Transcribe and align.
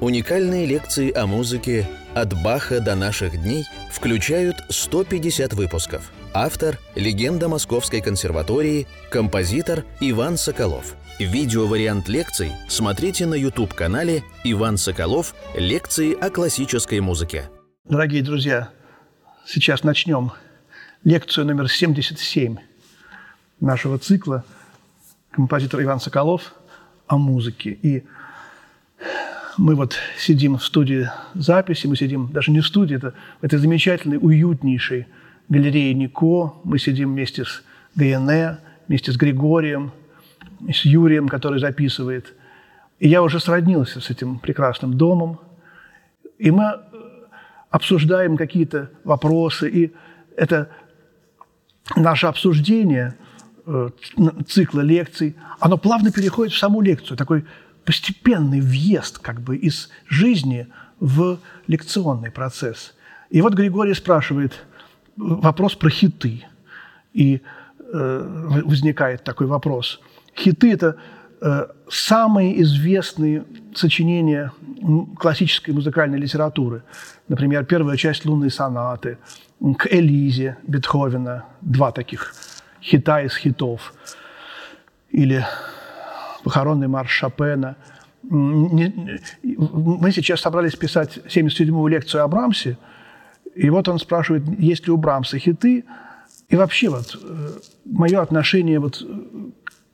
Уникальные 0.00 0.64
лекции 0.64 1.12
о 1.12 1.26
музыке 1.26 1.84
«От 2.14 2.32
Баха 2.40 2.78
до 2.78 2.94
наших 2.94 3.42
дней» 3.42 3.64
включают 3.90 4.56
150 4.68 5.54
выпусков. 5.54 6.12
Автор– 6.32 6.78
легенда 6.94 7.48
Московской 7.48 8.00
консерватории, 8.00 8.86
композитор 9.10 9.84
Иван 9.98 10.36
Соколов. 10.36 10.94
Видеовариант 11.18 12.08
лекций 12.08 12.52
смотрите 12.68 13.26
на 13.26 13.34
YouTube-канале 13.34 14.22
«Иван 14.44 14.76
Соколов. 14.76 15.34
Лекции 15.56 16.14
о 16.14 16.30
классической 16.30 17.00
музыке». 17.00 17.50
Дорогие 17.84 18.22
друзья, 18.22 18.70
сейчас 19.46 19.82
начнем 19.82 20.30
лекцию 21.02 21.44
номер 21.44 21.68
77 21.68 22.56
нашего 23.58 23.98
цикла 23.98 24.44
композитор 25.32 25.82
Иван 25.82 25.98
Соколов 25.98 26.54
о 27.08 27.18
музыке. 27.18 27.70
И 27.82 28.04
мы 29.58 29.74
вот 29.74 29.96
сидим 30.16 30.56
в 30.56 30.64
студии 30.64 31.10
записи, 31.34 31.86
мы 31.86 31.96
сидим 31.96 32.28
даже 32.32 32.52
не 32.52 32.60
в 32.60 32.66
студии, 32.66 32.96
это, 32.96 33.14
это 33.42 33.58
замечательной, 33.58 34.18
уютнейшей 34.20 35.06
галереи 35.48 35.92
Нико. 35.92 36.54
Мы 36.64 36.78
сидим 36.78 37.12
вместе 37.12 37.44
с 37.44 37.62
ГНЭ, 37.96 38.58
вместе 38.86 39.12
с 39.12 39.16
Григорием, 39.16 39.90
с 40.72 40.84
Юрием, 40.84 41.28
который 41.28 41.58
записывает. 41.58 42.34
И 43.00 43.08
я 43.08 43.22
уже 43.22 43.40
сроднился 43.40 44.00
с 44.00 44.10
этим 44.10 44.38
прекрасным 44.38 44.94
домом. 44.94 45.40
И 46.38 46.50
мы 46.50 46.80
обсуждаем 47.70 48.36
какие-то 48.36 48.90
вопросы. 49.04 49.68
И 49.68 49.92
это 50.36 50.70
наше 51.96 52.26
обсуждение 52.26 53.16
э, 53.66 53.88
цикла 54.46 54.80
лекций, 54.80 55.36
оно 55.58 55.78
плавно 55.78 56.12
переходит 56.12 56.54
в 56.54 56.58
саму 56.58 56.80
лекцию. 56.80 57.16
Такой 57.16 57.44
постепенный 57.88 58.60
въезд 58.60 59.18
как 59.18 59.40
бы 59.40 59.56
из 59.56 59.88
жизни 60.10 60.66
в 61.00 61.38
лекционный 61.66 62.30
процесс. 62.30 62.94
И 63.30 63.40
вот 63.40 63.54
Григорий 63.54 63.94
спрашивает 63.94 64.66
вопрос 65.16 65.74
про 65.74 65.88
хиты. 65.88 66.44
И 67.14 67.40
э, 67.80 68.60
возникает 68.66 69.24
такой 69.24 69.46
вопрос. 69.46 70.02
Хиты– 70.36 70.70
это 70.74 70.96
э, 71.40 71.66
самые 71.88 72.60
известные 72.60 73.44
сочинения 73.74 74.52
классической 75.18 75.70
музыкальной 75.70 76.18
литературы. 76.18 76.82
Например, 77.28 77.64
первая 77.64 77.96
часть 77.96 78.26
«Лунной 78.26 78.50
сонаты», 78.50 79.16
к 79.78 79.86
Элизе 79.90 80.58
Бетховена, 80.66 81.46
два 81.62 81.90
таких 81.92 82.34
хита 82.82 83.22
из 83.22 83.34
хитов. 83.34 83.94
Или 85.10 85.42
похоронный 86.44 86.88
марш 86.88 87.10
Шопена. 87.10 87.76
Мы 88.22 90.10
сейчас 90.12 90.40
собрались 90.40 90.76
писать 90.76 91.18
77-ю 91.26 91.86
лекцию 91.86 92.24
о 92.24 92.28
Брамсе, 92.28 92.76
и 93.54 93.70
вот 93.70 93.88
он 93.88 93.98
спрашивает, 93.98 94.44
есть 94.58 94.86
ли 94.86 94.92
у 94.92 94.96
Брамса 94.96 95.38
хиты, 95.38 95.84
и 96.48 96.56
вообще 96.56 96.88
вот 96.88 97.16
э, 97.20 97.48
мое 97.84 98.20
отношение 98.20 98.78
вот 98.78 99.02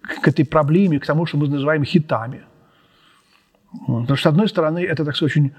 к 0.00 0.28
этой 0.28 0.45
проблеме, 0.45 1.00
к 1.00 1.06
тому, 1.06 1.27
что 1.27 1.37
мы 1.37 1.48
называем 1.48 1.84
хитами. 1.84 2.42
Потому 3.87 4.17
что, 4.17 4.17
с 4.17 4.27
одной 4.27 4.48
стороны, 4.48 4.84
это, 4.84 5.05
так 5.05 5.17
сказать, 5.17 5.37
очень 5.37 5.53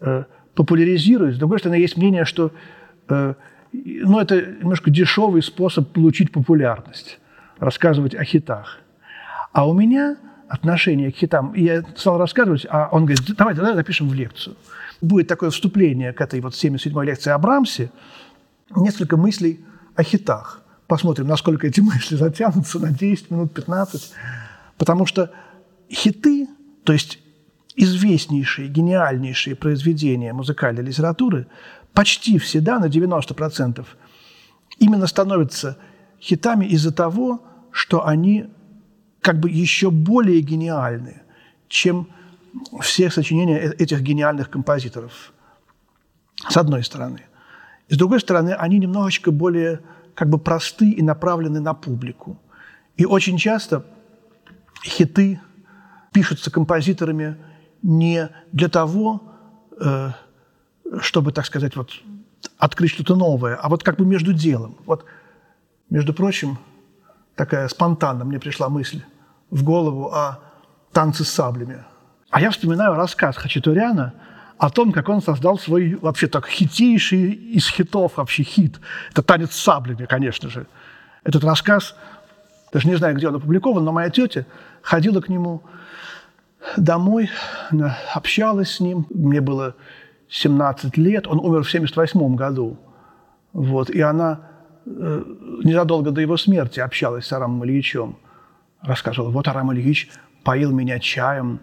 э, 0.00 0.24
популяризирует, 0.54 1.36
с 1.36 1.38
другой 1.38 1.58
стороны, 1.58 1.78
есть 1.78 1.96
мнение, 1.96 2.24
что 2.24 2.50
э, 3.08 3.34
ну, 3.72 4.20
это 4.20 4.40
немножко 4.40 4.90
дешевый 4.90 5.42
способ 5.42 5.92
получить 5.92 6.32
популярность, 6.32 7.18
рассказывать 7.58 8.14
о 8.14 8.24
хитах. 8.24 8.78
А 9.52 9.68
у 9.68 9.74
меня 9.74 10.16
отношение 10.48 11.12
к 11.12 11.16
хитам, 11.16 11.52
и 11.52 11.62
я 11.64 11.82
стал 11.96 12.18
рассказывать, 12.18 12.66
а 12.68 12.88
он 12.92 13.06
говорит, 13.06 13.24
давай, 13.36 13.54
давай 13.54 13.74
запишем 13.74 14.08
в 14.08 14.14
лекцию. 14.14 14.56
Будет 15.00 15.28
такое 15.28 15.50
вступление 15.50 16.12
к 16.12 16.20
этой 16.20 16.40
вот 16.40 16.52
77-й 16.52 17.06
лекции 17.06 17.30
о 17.30 17.38
Брамсе, 17.38 17.90
несколько 18.76 19.16
мыслей 19.16 19.64
о 19.94 20.02
хитах. 20.02 20.62
Посмотрим, 20.86 21.26
насколько 21.26 21.66
эти 21.66 21.80
мысли 21.92 22.16
затянутся 22.16 22.78
на 22.78 22.92
10 22.92 23.30
минут, 23.30 23.54
15. 23.54 24.12
Потому 24.78 25.06
что 25.06 25.30
хиты, 25.90 26.48
то 26.84 26.92
есть 26.92 27.18
известнейшие, 27.74 28.68
гениальнейшие 28.68 29.56
произведения 29.56 30.32
музыкальной 30.32 30.82
литературы, 30.82 31.46
почти 31.94 32.38
всегда, 32.38 32.78
на 32.78 32.86
90%, 32.86 33.86
именно 34.78 35.06
становятся 35.06 35.78
хитами 36.20 36.66
из-за 36.66 36.92
того, 36.92 37.42
что 37.70 38.06
они 38.06 38.50
как 39.22 39.38
бы 39.38 39.48
еще 39.48 39.90
более 39.90 40.40
гениальны, 40.40 41.22
чем 41.68 42.08
все 42.80 43.10
сочинения 43.10 43.58
э, 43.58 43.72
этих 43.78 44.02
гениальных 44.02 44.50
композиторов, 44.50 45.32
с 46.48 46.56
одной 46.56 46.84
стороны. 46.84 47.22
С 47.88 47.96
другой 47.96 48.20
стороны, 48.20 48.50
они 48.50 48.78
немножечко 48.78 49.30
более 49.30 49.80
как 50.14 50.28
бы 50.28 50.38
просты 50.38 50.90
и 50.90 51.02
направлены 51.02 51.60
на 51.60 51.72
публику. 51.72 52.38
И 52.96 53.06
очень 53.06 53.38
часто 53.38 53.86
хиты 54.84 55.40
пишутся 56.12 56.50
композиторами 56.50 57.36
не 57.82 58.28
для 58.52 58.68
того, 58.68 59.22
э, 59.80 60.10
чтобы, 61.00 61.32
так 61.32 61.46
сказать, 61.46 61.76
вот 61.76 61.90
открыть 62.58 62.90
что-то 62.90 63.14
новое, 63.14 63.54
а 63.54 63.68
вот 63.68 63.84
как 63.84 63.96
бы 63.96 64.04
между 64.04 64.32
делом. 64.32 64.76
Вот, 64.84 65.04
между 65.90 66.12
прочим, 66.12 66.58
такая 67.36 67.68
спонтанно 67.68 68.24
мне 68.24 68.40
пришла 68.40 68.68
мысль 68.68 69.02
в 69.52 69.62
голову 69.62 70.06
о 70.06 70.40
танце 70.92 71.24
с 71.24 71.30
саблями. 71.30 71.84
А 72.30 72.40
я 72.40 72.50
вспоминаю 72.50 72.94
рассказ 72.94 73.36
Хачатуряна 73.36 74.14
о 74.58 74.70
том, 74.70 74.92
как 74.92 75.08
он 75.10 75.20
создал 75.20 75.58
свой 75.58 75.98
вообще 76.00 76.26
так 76.26 76.48
хитейший 76.48 77.32
из 77.32 77.68
хитов 77.68 78.16
вообще 78.16 78.42
хит. 78.42 78.80
Это 79.12 79.22
«Танец 79.22 79.52
с 79.52 79.60
саблями», 79.60 80.06
конечно 80.06 80.48
же. 80.48 80.66
Этот 81.22 81.44
рассказ, 81.44 81.94
даже 82.72 82.88
не 82.88 82.96
знаю, 82.96 83.14
где 83.14 83.28
он 83.28 83.34
опубликован, 83.34 83.84
но 83.84 83.92
моя 83.92 84.08
тетя 84.08 84.46
ходила 84.80 85.20
к 85.20 85.28
нему 85.28 85.62
домой, 86.78 87.28
общалась 88.14 88.76
с 88.76 88.80
ним. 88.80 89.06
Мне 89.10 89.42
было 89.42 89.74
17 90.30 90.96
лет, 90.96 91.26
он 91.26 91.38
умер 91.40 91.64
в 91.64 91.70
78 91.70 92.36
году. 92.36 92.78
Вот, 93.52 93.90
и 93.90 94.00
она 94.00 94.40
э, 94.86 95.24
незадолго 95.62 96.10
до 96.10 96.22
его 96.22 96.38
смерти 96.38 96.80
общалась 96.80 97.26
с 97.26 97.32
Арамом 97.34 97.66
Ильичем 97.66 98.16
рассказывал, 98.82 99.30
вот 99.30 99.48
Арам 99.48 99.72
Ильич 99.72 100.10
поил 100.44 100.72
меня 100.72 100.98
чаем 100.98 101.60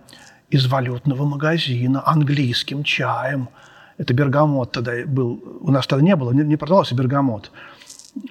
из 0.50 0.68
валютного 0.68 1.25
магазина, 1.25 2.02
английским 2.06 2.84
чаем. 2.84 3.50
Это 3.97 4.13
бергамот 4.13 4.72
тогда 4.72 4.94
был. 5.06 5.59
У 5.62 5.72
нас 5.72 5.85
тогда 5.85 6.03
не 6.03 6.16
было, 6.16 6.31
не, 6.31 6.56
продавался 6.56 6.96
бергамот. 6.96 7.52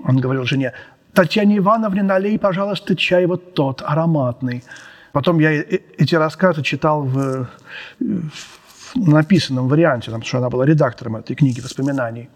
Он 0.04 0.16
говорил 0.19 0.44
жене, 0.44 0.72
Татьяне 1.12 1.59
Ивановне 1.59 2.03
налей, 2.03 2.38
пожалуйста, 2.38 2.97
чай 2.97 3.27
вот 3.27 3.54
тот, 3.54 3.82
ароматный. 3.84 4.65
Потом 5.12 5.38
я 5.38 5.53
эти 5.53 6.15
рассказы 6.15 6.62
читал 6.62 7.03
в, 7.03 7.48
в 7.98 9.09
написанном 9.09 9.69
варианте, 9.69 10.06
потому 10.06 10.25
что 10.25 10.38
она 10.38 10.50
была 10.50 10.65
редактором 10.66 11.16
этой 11.16 11.34
книги 11.34 11.60
воспоминаний 11.60 12.28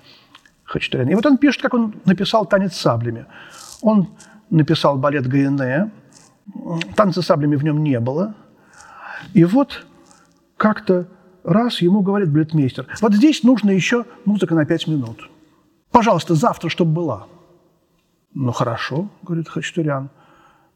Хачатуряна. 0.64 1.10
И 1.10 1.14
вот 1.14 1.26
он 1.26 1.38
пишет, 1.38 1.62
как 1.62 1.74
он 1.74 1.94
написал 2.04 2.46
«Танец 2.46 2.74
саблями». 2.76 3.26
Он 3.82 4.08
написал 4.50 4.96
балет 4.96 5.26
ГНЭ, 5.26 5.90
танца 6.96 7.22
саблями 7.22 7.56
в 7.56 7.64
нем 7.64 7.82
не 7.82 7.98
было. 8.00 8.34
И 9.34 9.44
вот 9.44 9.86
как-то 10.56 11.08
раз 11.44 11.80
ему 11.80 12.02
говорит 12.02 12.30
балетмейстер, 12.30 12.86
вот 13.00 13.14
здесь 13.14 13.42
нужно 13.42 13.70
еще 13.70 14.04
музыка 14.24 14.54
на 14.54 14.64
пять 14.64 14.86
минут. 14.86 15.28
Пожалуйста, 15.90 16.34
завтра, 16.34 16.68
чтобы 16.68 16.92
была. 16.92 17.26
Ну, 18.34 18.52
хорошо, 18.52 19.08
говорит 19.22 19.48
Хачатурян. 19.48 20.08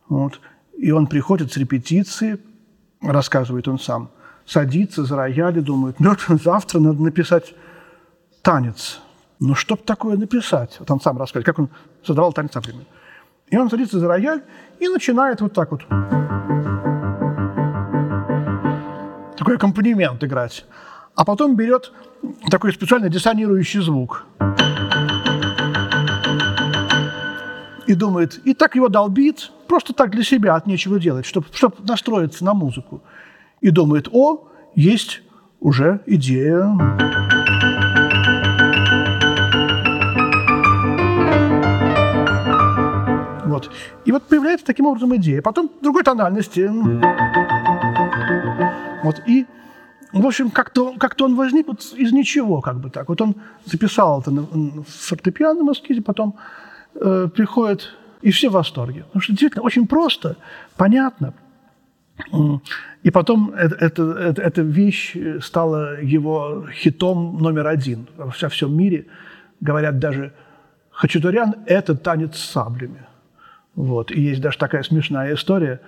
Вот. 0.08 0.40
И 0.76 0.90
он 0.90 1.06
приходит 1.06 1.52
с 1.52 1.56
репетиции, 1.56 2.38
рассказывает 3.00 3.66
он 3.66 3.78
сам, 3.78 4.10
садится 4.44 5.04
за 5.04 5.16
рояль 5.16 5.58
и 5.58 5.62
думает, 5.62 5.98
ну, 5.98 6.14
завтра 6.28 6.80
надо 6.80 7.02
написать 7.02 7.54
танец. 8.42 9.00
Ну, 9.40 9.54
что 9.54 9.76
такое 9.76 10.16
написать? 10.16 10.76
Вот 10.78 10.90
он 10.90 11.00
сам 11.00 11.18
рассказывает, 11.18 11.46
как 11.46 11.58
он 11.58 11.70
создавал 12.04 12.32
танец 12.32 12.54
например. 12.54 12.84
И 13.48 13.56
он 13.56 13.70
садится 13.70 14.00
за 14.00 14.08
рояль 14.08 14.42
и 14.80 14.88
начинает 14.88 15.40
вот 15.40 15.52
так 15.52 15.70
вот. 15.70 15.82
Такой 19.36 19.56
аккомпанемент 19.56 20.22
играть. 20.24 20.64
А 21.14 21.24
потом 21.24 21.54
берет 21.54 21.92
такой 22.50 22.72
специальный 22.72 23.08
диссонирующий 23.08 23.80
звук. 23.80 24.26
И 27.86 27.94
думает, 27.94 28.40
и 28.44 28.52
так 28.52 28.74
его 28.74 28.88
долбит, 28.88 29.52
просто 29.68 29.92
так 29.92 30.10
для 30.10 30.24
себя, 30.24 30.56
от 30.56 30.66
нечего 30.66 30.98
делать, 30.98 31.24
чтобы 31.24 31.46
чтоб 31.52 31.78
настроиться 31.88 32.44
на 32.44 32.52
музыку. 32.52 33.00
И 33.60 33.70
думает, 33.70 34.08
о, 34.10 34.48
есть 34.74 35.22
уже 35.60 36.00
идея. 36.06 37.35
Вот. 43.56 43.70
И 44.04 44.12
вот 44.12 44.22
появляется 44.24 44.66
таким 44.66 44.86
образом 44.86 45.16
идея. 45.16 45.40
Потом 45.40 45.70
другой 45.80 46.02
тональности. 46.02 46.70
Вот. 49.02 49.22
И 49.26 49.46
в 50.12 50.26
общем, 50.26 50.50
как-то 50.50 50.94
как 50.98 51.16
он 51.20 51.36
возник 51.36 51.66
вот 51.66 51.80
из 51.96 52.12
ничего, 52.12 52.60
как 52.60 52.80
бы 52.80 52.90
так. 52.90 53.08
Вот 53.08 53.20
он 53.20 53.34
записал 53.64 54.20
это 54.20 54.30
на, 54.30 54.42
на 54.42 54.82
фортепианном 54.82 55.72
эскизе, 55.72 56.02
потом 56.02 56.36
э, 56.94 57.28
приходит, 57.34 57.94
и 58.22 58.30
все 58.30 58.48
в 58.48 58.52
восторге. 58.52 59.04
Потому 59.04 59.22
что 59.22 59.32
действительно 59.32 59.62
очень 59.62 59.86
просто, 59.86 60.36
понятно. 60.76 61.32
И 63.02 63.10
потом 63.10 63.52
это, 63.54 63.74
это, 63.74 64.02
эта 64.42 64.62
вещь 64.62 65.16
стала 65.42 66.00
его 66.00 66.66
хитом 66.72 67.38
номер 67.38 67.66
один 67.66 68.06
во 68.16 68.48
всем 68.48 68.76
мире. 68.76 69.06
Говорят 69.60 69.98
даже, 69.98 70.32
Хачатурян– 70.90 71.54
это 71.66 71.94
танец 71.94 72.36
с 72.36 72.50
саблями. 72.50 73.06
Вот. 73.76 74.10
И 74.10 74.20
есть 74.20 74.40
даже 74.40 74.58
такая 74.58 74.82
смешная 74.82 75.34
история, 75.34 75.80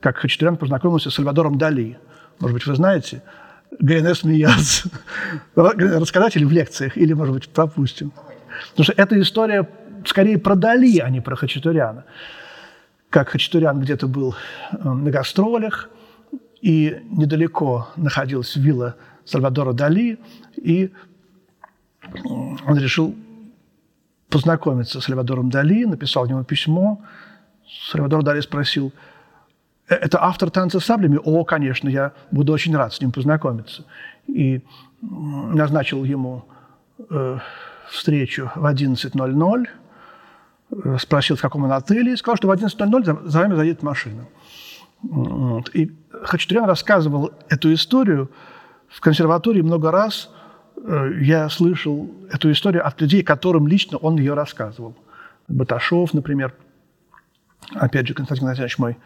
как 0.00 0.16
Хачатурян 0.16 0.56
познакомился 0.56 1.10
с 1.10 1.14
Сальвадором 1.14 1.56
Дали. 1.56 1.98
Может 2.40 2.54
быть, 2.54 2.66
вы 2.66 2.74
знаете– 2.74 3.22
ГНС 3.80 4.20
смеяться. 4.20 4.88
Рассказать 5.54 6.36
или 6.36 6.44
в 6.44 6.52
лекциях, 6.52 6.96
или, 6.96 7.12
может 7.12 7.34
быть, 7.34 7.48
пропустим. 7.48 8.12
Потому 8.70 8.84
что 8.84 8.92
эта 8.96 9.20
история 9.20 9.68
скорее 10.06 10.38
про 10.38 10.54
Дали, 10.54 10.98
а 10.98 11.10
не 11.10 11.20
про 11.20 11.36
Хачатуряна. 11.36 12.04
Как 13.10 13.30
Хачатурян 13.30 13.80
где-то 13.80 14.06
был 14.06 14.34
э, 14.72 14.88
на 14.88 15.10
гастролях, 15.10 15.88
и 16.60 17.02
недалеко 17.10 17.88
находилась 17.96 18.56
вилла 18.56 18.96
Сальвадора 19.24 19.72
Дали, 19.72 20.18
и 20.56 20.92
он 22.24 22.78
решил 22.78 23.14
познакомиться 24.30 25.00
с 25.00 25.04
Сальвадором 25.04 25.50
Дали, 25.50 25.84
написал 25.84 26.26
ему 26.26 26.42
письмо. 26.44 27.02
Сальвадор 27.90 28.22
Дали 28.22 28.40
спросил– 28.40 28.92
Э, 29.88 29.94
это 29.94 30.22
автор 30.22 30.50
танца 30.50 30.80
с 30.80 30.84
саблями? 30.84 31.18
О, 31.22 31.44
конечно, 31.44 31.88
я 31.88 32.12
буду 32.30 32.52
очень 32.52 32.76
рад 32.76 32.92
с 32.92 33.00
ним 33.00 33.12
познакомиться. 33.12 33.84
И 34.26 34.62
назначил 35.02 36.04
ему 36.04 36.44
э, 37.10 37.38
встречу 37.90 38.50
в 38.54 38.64
11.00, 38.64 39.66
э, 40.70 40.96
спросил, 40.98 41.36
в 41.36 41.42
каком 41.42 41.64
он 41.64 41.72
отеле, 41.72 42.12
и 42.12 42.16
сказал, 42.16 42.36
что 42.36 42.48
в 42.48 42.50
11.00 42.50 43.04
за, 43.04 43.28
за 43.28 43.38
вами 43.40 43.54
заедет 43.54 43.82
машина. 43.82 44.26
Вот. 45.02 45.70
И 45.74 45.92
Хачатурян 46.22 46.64
рассказывал 46.64 47.32
эту 47.50 47.72
историю 47.74 48.30
в 48.88 49.00
консерватории 49.00 49.60
много 49.60 49.90
раз. 49.90 50.30
Э, 50.76 51.10
я 51.20 51.50
слышал 51.50 52.10
эту 52.30 52.50
историю 52.50 52.86
от 52.86 52.98
людей, 53.00 53.22
которым 53.22 53.68
лично 53.68 53.98
он 53.98 54.16
ее 54.16 54.32
рассказывал. 54.32 54.96
Баташов, 55.46 56.14
например, 56.14 56.54
опять 57.74 58.06
же, 58.06 58.14
Константин 58.14 58.46
Игнатьевич 58.46 58.78
мой 58.78 58.96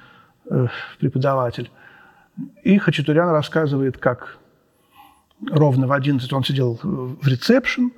Э, 0.51 0.69
преподаватель. 0.99 1.71
И 2.63 2.79
Хачатурян 2.79 3.29
рассказывает, 3.31 3.99
как 3.99 4.39
ровно 5.47 5.87
в 5.87 5.93
11 5.93 6.33
он 6.33 6.43
сидел 6.43 6.79
в 6.83 7.27
ресепшн, 7.27 7.91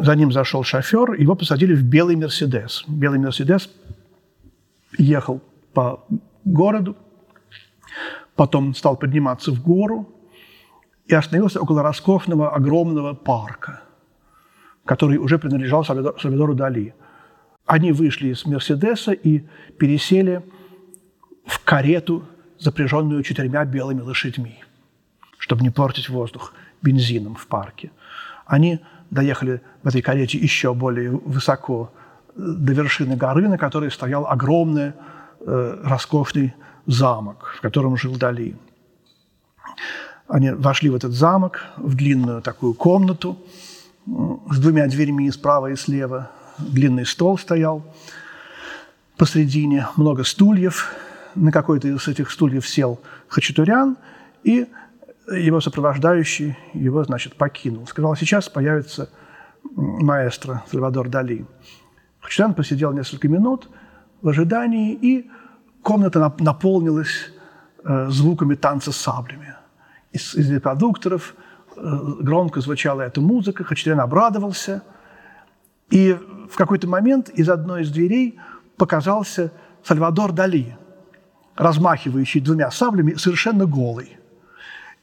за 0.00 0.16
ним 0.16 0.32
зашел 0.32 0.64
шофер, 0.64 1.12
его 1.12 1.36
посадили 1.36 1.74
в 1.74 1.84
белый 1.84 2.16
«Мерседес». 2.16 2.84
Белый 2.88 3.20
«Мерседес» 3.20 3.70
ехал 4.98 5.40
по 5.72 6.04
городу, 6.44 6.96
потом 8.34 8.74
стал 8.74 8.96
подниматься 8.96 9.52
в 9.52 9.62
гору 9.62 10.08
и 11.06 11.14
остановился 11.14 11.60
около 11.60 11.82
роскошного 11.82 12.50
огромного 12.50 13.14
парка, 13.14 13.82
который 14.84 15.18
уже 15.18 15.38
принадлежал 15.38 15.84
Сальвадору 15.84 16.54
Дали. 16.54 16.94
Они 17.66 17.92
вышли 17.92 18.28
из 18.28 18.44
«Мерседеса» 18.44 19.12
и 19.12 19.44
пересели 19.78 20.42
в 21.46 21.62
карету, 21.64 22.24
запряженную 22.58 23.22
четырьмя 23.22 23.64
белыми 23.64 24.00
лошадьми, 24.00 24.62
чтобы 25.38 25.62
не 25.62 25.70
портить 25.70 26.08
воздух 26.08 26.54
бензином 26.80 27.34
в 27.34 27.46
парке. 27.46 27.90
Они 28.46 28.80
доехали 29.10 29.60
в 29.82 29.88
этой 29.88 30.02
карете 30.02 30.38
еще 30.38 30.74
более 30.74 31.10
высоко 31.10 31.92
до 32.36 32.72
вершины 32.72 33.16
горы, 33.16 33.48
на 33.48 33.58
которой 33.58 33.90
стоял 33.90 34.26
огромный 34.26 34.92
э, 35.40 35.80
роскошный 35.84 36.54
замок, 36.86 37.54
в 37.58 37.60
котором 37.60 37.96
жил 37.96 38.16
Дали. 38.16 38.56
Они 40.28 40.50
вошли 40.50 40.88
в 40.88 40.94
этот 40.94 41.12
замок, 41.12 41.60
в 41.76 41.94
длинную 41.94 42.42
такую 42.42 42.74
комнату 42.74 43.38
с 44.06 44.58
двумя 44.58 44.86
дверьми 44.86 45.30
справа 45.30 45.70
и 45.70 45.76
слева. 45.76 46.30
Длинный 46.70 47.06
стол 47.06 47.38
стоял 47.38 47.82
посредине, 49.16 49.88
много 49.96 50.24
стульев, 50.24 50.94
на 51.34 51.52
какой-то 51.52 51.88
из 51.88 52.08
этих 52.08 52.30
стульев 52.30 52.68
сел 52.68 53.00
Хачатурян, 53.28 53.96
и 54.44 54.66
его 55.30 55.60
сопровождающий 55.60 56.56
его, 56.74 57.04
значит, 57.04 57.36
покинул. 57.36 57.86
Сказал, 57.86 58.16
сейчас 58.16 58.48
появится 58.48 59.08
маэстро 59.74 60.64
Сальвадор 60.70 61.08
Дали. 61.08 61.46
Хачатурян 62.20 62.54
посидел 62.54 62.92
несколько 62.92 63.28
минут 63.28 63.68
в 64.20 64.28
ожидании, 64.28 64.92
и 64.94 65.30
комната 65.82 66.34
наполнилась 66.38 67.32
э, 67.84 68.08
звуками 68.10 68.54
танца 68.54 68.92
с 68.92 68.96
саблями. 68.96 69.54
Из, 70.12 70.34
из 70.34 70.50
репродукторов 70.50 71.34
э, 71.76 71.80
громко 72.20 72.60
звучала 72.60 73.02
эта 73.02 73.20
музыка, 73.20 73.64
Хачатурян 73.64 74.00
обрадовался. 74.00 74.82
И 75.92 76.18
в 76.50 76.56
какой-то 76.56 76.88
момент 76.88 77.28
из 77.28 77.48
одной 77.48 77.82
из 77.82 77.92
дверей 77.92 78.40
показался 78.76 79.52
Сальвадор 79.84 80.32
Дали– 80.32 80.76
размахивающий 81.56 82.40
двумя 82.40 82.70
саблями, 82.70 83.14
совершенно 83.14 83.66
голый. 83.66 84.18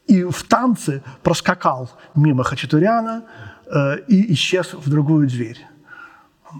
И 0.06 0.24
в 0.24 0.42
танце 0.44 1.02
проскакал 1.22 1.90
мимо 2.14 2.42
Хачатуряна 2.42 3.24
э, 3.66 3.98
и 4.08 4.32
исчез 4.32 4.74
в 4.74 4.90
другую 4.90 5.28
дверь. 5.28 5.64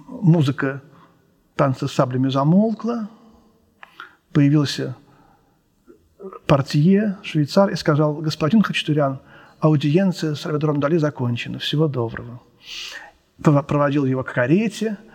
Музыка 0.07 0.83
танца 1.57 1.89
с 1.89 1.93
саблями 1.93 2.29
замолкла. 2.29 3.09
Появился 4.33 4.95
портье, 6.47 7.19
швейцар, 7.23 7.71
и 7.71 7.75
сказал, 7.75 8.15
господин 8.17 8.63
Хачатурян, 8.63 9.21
аудиенция 9.59 10.35
с 10.35 10.43
Сальвадором 10.43 10.79
Дали 10.79 10.99
закончена. 10.99 11.59
Всего 11.59 11.89
доброго. 11.89 12.41
Проводил 13.43 14.05
его 14.05 14.23
к 14.23 14.33
карете– 14.33 14.97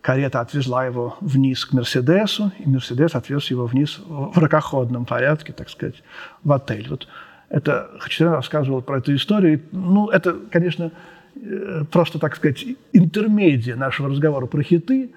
карета 0.00 0.40
отвезла 0.40 0.86
его 0.86 1.16
вниз 1.20 1.64
к 1.64 1.72
Мерседесу, 1.72 2.52
и 2.58 2.68
Мерседес 2.68 3.14
отвез 3.14 3.50
его 3.50 3.66
вниз 3.66 4.00
в 4.06 4.38
ракоходном 4.38 5.04
порядке, 5.04 5.52
так 5.52 5.68
сказать, 5.68 6.02
в 6.42 6.52
отель. 6.52 6.88
Вот 6.88 7.06
это 7.48 7.90
Хачатурян 7.98 8.34
рассказывал 8.34 8.82
про 8.82 8.98
эту 8.98 9.14
историю. 9.14 9.62
Ну, 9.72 10.08
это, 10.08 10.36
конечно, 10.50 10.92
э, 11.34 11.84
просто, 11.90 12.18
так 12.18 12.36
сказать, 12.36 12.64
интермедия 12.92 13.76
нашего 13.76 14.08
разговора 14.08 14.46
про 14.46 14.62
хиты, 14.62 15.12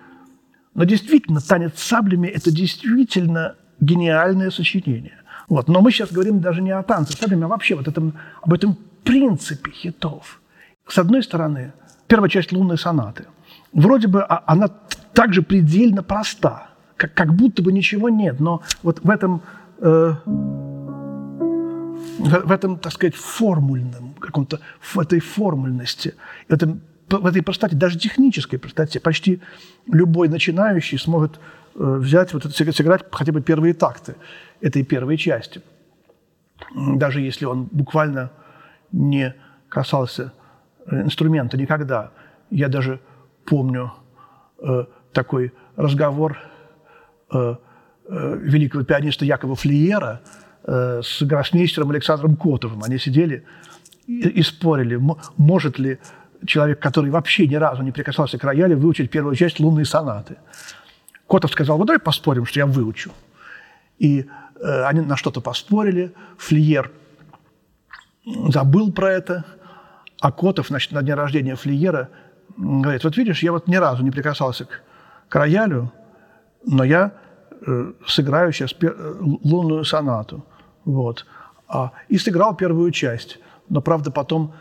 но 0.73 0.85
действительно, 0.85 1.39
«Танец 1.39 1.73
саблями»– 1.75 2.27
это 2.35 2.51
действительно 2.51 3.55
гениальное 3.79 4.49
сочинение. 4.49 5.19
Вот. 5.47 5.67
Но 5.67 5.81
мы 5.81 5.91
сейчас 5.91 6.11
говорим 6.11 6.39
даже 6.39 6.61
не 6.61 6.71
о 6.71 6.81
танце 6.81 7.15
саблями, 7.15 7.43
а 7.43 7.47
вообще 7.47 7.75
вот 7.75 7.87
этом, 7.87 8.13
об 8.41 8.53
этом 8.53 8.77
принципе 9.03 9.69
хитов. 9.69 10.41
С 10.87 10.97
одной 10.97 11.21
стороны, 11.21 11.73
первая 12.13 12.29
часть 12.29 12.51
«Лунной 12.51 12.77
сонаты»– 12.77 13.25
вроде 13.73 14.07
бы 14.07 14.21
а, 14.21 14.43
она 14.45 14.67
также 15.13 15.41
предельно 15.41 16.03
проста, 16.03 16.67
как, 16.95 17.15
как 17.15 17.33
будто 17.33 17.63
бы 17.63 17.71
ничего 17.71 18.07
нет, 18.07 18.39
но 18.39 18.61
вот 18.83 18.99
в 19.03 19.09
этом, 19.09 19.41
э, 19.79 20.13
в, 22.19 22.51
этом, 22.51 22.77
так 22.77 22.93
сказать, 22.93 23.15
формульном, 23.15 24.13
каком-то, 24.19 24.59
в 24.79 24.99
этой 24.99 25.19
формульности, 25.21 26.13
в, 26.47 26.53
этом, 26.53 26.81
в 27.09 27.25
этой 27.25 27.41
простоте, 27.41 27.75
даже 27.75 27.97
технической 27.97 28.59
простоте, 28.59 28.99
почти 28.99 29.41
любой 29.87 30.29
начинающий 30.29 30.99
сможет 30.99 31.39
э, 31.73 31.97
взять, 31.99 32.31
вот 32.35 32.45
это, 32.45 32.73
сыграть 32.73 33.05
хотя 33.11 33.31
бы 33.31 33.41
первые 33.41 33.73
такты 33.73 34.13
этой 34.61 34.83
первой 34.83 35.17
части. 35.17 35.63
Даже 36.75 37.21
если 37.21 37.45
он 37.45 37.67
буквально 37.71 38.29
не 38.91 39.33
касался 39.67 40.31
инструмента 40.89 41.57
никогда. 41.57 42.11
Я 42.49 42.67
даже 42.67 42.99
помню 43.45 43.93
э, 44.59 44.85
такой 45.11 45.53
разговор 45.75 46.37
э, 47.31 47.55
э, 48.07 48.37
великого 48.41 48.83
пианиста 48.83 49.25
Якова 49.25 49.55
Флиера 49.55 50.21
э, 50.63 51.01
с 51.03 51.21
гроссмейстером 51.21 51.91
Александром 51.91 52.35
Котовым. 52.35 52.83
Они 52.83 52.97
сидели 52.97 53.45
и, 54.07 54.29
и 54.29 54.41
спорили, 54.41 54.99
может 55.37 55.79
ли 55.79 55.99
человек, 56.45 56.79
который 56.79 57.09
вообще 57.09 57.47
ни 57.47 57.55
разу 57.55 57.83
не 57.83 57.91
прикасался 57.91 58.37
к 58.37 58.43
роялю, 58.43 58.77
выучить 58.77 59.09
первую 59.09 59.35
часть 59.35 59.59
лунной 59.59 59.85
сонаты. 59.85 60.37
Котов 61.27 61.51
сказал, 61.51 61.77
вот 61.77 61.87
давай 61.87 61.99
поспорим, 61.99 62.45
что 62.45 62.59
я 62.59 62.65
выучу. 62.65 63.11
И 63.97 64.25
э, 64.59 64.83
они 64.83 65.01
на 65.01 65.15
что-то 65.15 65.41
поспорили. 65.41 66.13
Флиер 66.37 66.91
забыл 68.49 68.91
про 68.91 69.11
это, 69.11 69.45
а 70.23 70.31
Котов 70.31 70.67
значит, 70.67 70.93
на 70.93 71.03
день 71.03 71.15
рождения 71.15 71.55
Флиера– 71.55 72.09
говорит, 72.57 73.03
вот 73.03 73.17
видишь, 73.17 73.43
я 73.43 73.51
вот 73.51 73.67
ни 73.67 73.75
разу 73.75 74.03
не 74.03 74.11
прикасался 74.11 74.65
к, 74.65 74.81
к 75.29 75.35
роялю, 75.35 75.91
но 76.65 76.83
я 76.83 77.11
э, 77.65 77.93
сыграю 78.07 78.53
сейчас 78.53 78.73
пер, 78.73 78.95
э, 78.97 79.15
лунную 79.43 79.83
сонату. 79.83 80.45
Вот. 80.85 81.25
А, 81.67 81.91
и 82.09 82.17
сыграл 82.17 82.55
первую 82.55 82.91
часть. 82.91 83.39
Но, 83.69 83.81
правда, 83.81 84.11
потом 84.11 84.53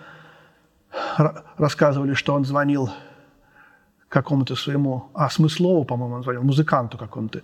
рассказывали, 1.57 2.14
что 2.14 2.35
он 2.35 2.45
звонил 2.45 2.90
какому-то 4.09 4.57
своему, 4.57 5.11
а 5.14 5.31
Смыслову, 5.31 5.85
по-моему, 5.85 6.16
он 6.16 6.23
звонил, 6.23 6.42
музыканту 6.42 6.99
какому-то, 6.99 7.40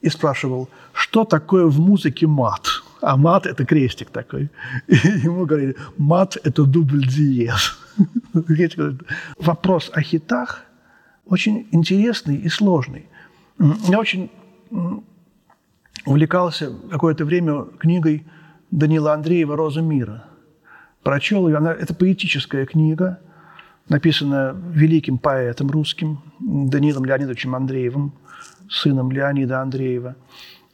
и 0.00 0.08
спрашивал, 0.08 0.68
что 0.92 1.24
такое 1.24 1.66
в 1.66 1.78
музыке 1.78 2.26
мат? 2.26 2.82
А 3.02 3.16
мат– 3.16 3.46
это 3.46 3.66
крестик 3.66 4.10
такой. 4.10 4.48
И 4.86 4.94
ему 5.24 5.44
говорили, 5.44 5.76
мат– 5.98 6.38
это 6.44 6.64
дубль 6.64 7.06
диез. 7.06 7.76
Вопрос 9.38 9.90
о 9.92 10.02
хитах 10.02 10.64
очень 11.26 11.66
интересный 11.72 12.36
и 12.36 12.48
сложный. 12.48 13.06
Я 13.88 13.98
очень 13.98 14.30
увлекался 16.06 16.72
какое-то 16.90 17.24
время 17.24 17.64
книгой 17.78 18.24
Данила 18.70 19.14
Андреева 19.14 19.56
«Роза 19.56 19.82
мира». 19.82 20.24
Прочел 21.02 21.48
ее. 21.48 21.56
Она, 21.56 21.72
это 21.72 21.94
поэтическая 21.94 22.64
книга, 22.66 23.18
написанная 23.88 24.52
великим 24.52 25.18
поэтом 25.18 25.70
русским 25.70 26.20
Данилом 26.38 27.04
Леонидовичем 27.04 27.54
Андреевым, 27.54 28.12
сыном 28.70 29.10
Леонида 29.10 29.60
Андреева. 29.60 30.14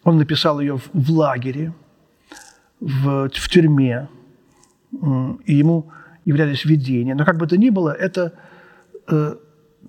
Он 0.04 0.18
написал 0.18 0.60
ее 0.60 0.76
в, 0.76 0.90
в 0.92 1.10
лагере, 1.10 1.72
в, 2.80 3.28
в 3.28 3.48
тюрьме, 3.48 4.08
и 4.92 5.54
ему 5.54 5.90
являлись 6.24 6.64
видения. 6.64 7.14
Но 7.14 7.24
как 7.24 7.38
бы 7.38 7.46
то 7.46 7.56
ни 7.56 7.70
было, 7.70 7.90
это 7.90 8.32
э, 9.08 9.36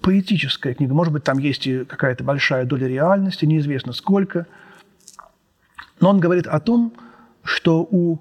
поэтическая 0.02 0.74
книга. 0.74 0.94
Может 0.94 1.14
быть, 1.14 1.24
там 1.24 1.38
есть 1.38 1.68
и 1.68 1.86
какая-то 1.86 2.24
большая 2.24 2.66
доля 2.66 2.88
реальности, 2.88 3.46
неизвестно 3.46 3.94
сколько. 3.94 4.48
Но 6.00 6.10
он 6.10 6.20
говорит 6.20 6.48
о 6.48 6.60
том, 6.60 6.94
что 7.44 7.82
у 7.82 8.20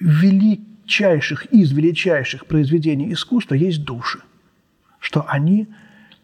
величайших 0.00 1.46
из 1.46 1.72
величайших 1.72 2.46
произведений 2.46 3.12
искусства 3.12 3.54
есть 3.54 3.84
души, 3.84 4.20
что 4.98 5.24
они 5.28 5.68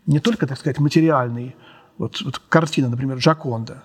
не 0.06 0.20
только, 0.20 0.46
так 0.46 0.58
сказать, 0.58 0.78
материальные. 0.78 1.54
Вот, 1.98 2.20
вот 2.22 2.38
картина, 2.38 2.88
например, 2.88 3.18
Джаконда, 3.18 3.82